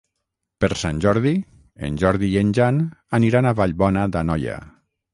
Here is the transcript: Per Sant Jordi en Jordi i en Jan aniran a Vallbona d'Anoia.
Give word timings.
Per 0.63 0.69
Sant 0.83 1.01
Jordi 1.05 1.33
en 1.89 2.01
Jordi 2.05 2.31
i 2.31 2.41
en 2.43 2.51
Jan 2.61 2.83
aniran 3.21 3.49
a 3.49 3.55
Vallbona 3.63 4.11
d'Anoia. 4.17 4.61